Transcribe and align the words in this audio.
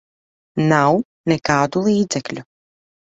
Nav 0.71 0.93
nekādu 1.31 1.83
līdzekļu. 1.89 2.45